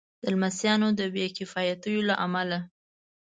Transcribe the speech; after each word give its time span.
د 0.21 0.23
لمسیانو 0.33 0.87
د 0.99 1.01
بې 1.13 1.25
کفایتیو 1.37 2.07
له 2.09 2.15
امله. 2.25 2.59